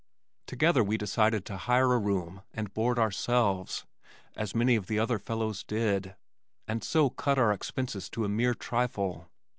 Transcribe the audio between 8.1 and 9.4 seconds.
a mere trifle.